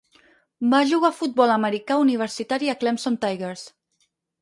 [0.73, 3.71] Va jugar futbol americà universitari a Clemson Tigers.